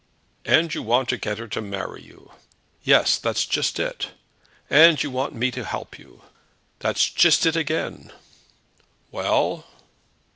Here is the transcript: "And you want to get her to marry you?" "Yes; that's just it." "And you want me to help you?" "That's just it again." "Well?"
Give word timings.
"And 0.45 0.73
you 0.73 0.81
want 0.81 1.09
to 1.09 1.17
get 1.19 1.37
her 1.37 1.47
to 1.49 1.61
marry 1.61 2.01
you?" 2.01 2.31
"Yes; 2.81 3.19
that's 3.19 3.45
just 3.45 3.79
it." 3.79 4.09
"And 4.67 4.97
you 5.03 5.11
want 5.11 5.35
me 5.35 5.51
to 5.51 5.63
help 5.63 5.99
you?" 5.99 6.23
"That's 6.79 7.07
just 7.07 7.45
it 7.45 7.55
again." 7.55 8.11
"Well?" 9.11 9.67